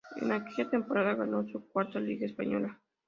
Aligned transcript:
En 0.15 0.31
aquella 0.31 0.67
temporada 0.67 1.13
ganó 1.13 1.45
su 1.47 1.63
cuarta 1.69 1.99
Liga 1.99 2.25
española. 2.25 2.81